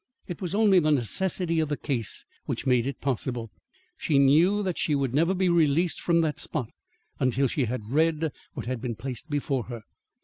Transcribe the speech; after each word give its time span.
It 0.25 0.41
was 0.41 0.55
only 0.55 0.79
the 0.79 0.89
necessity 0.89 1.59
of 1.59 1.69
the 1.69 1.77
case 1.77 2.25
which 2.45 2.65
made 2.65 2.87
it 2.87 3.01
possible. 3.01 3.51
She 3.97 4.17
knew 4.17 4.63
that 4.63 4.79
she 4.79 4.95
would 4.95 5.13
never 5.13 5.35
be 5.35 5.47
released 5.47 6.01
from 6.01 6.21
that 6.21 6.39
spot 6.39 6.71
until 7.19 7.45
she 7.47 7.65
had 7.65 7.87
read 7.91 8.31
what 8.55 8.65
had 8.65 8.81
been 8.81 8.95
placed 8.95 9.29
before 9.29 9.65
her. 9.65 9.83